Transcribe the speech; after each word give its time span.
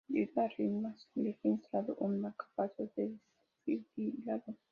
Debido 0.07 0.39
a 0.41 0.45
arritmias, 0.45 1.07
le 1.13 1.35
fue 1.35 1.51
instalado 1.51 1.95
un 1.99 2.21
marcapasos 2.21 2.89
desfibrilador. 2.95 4.55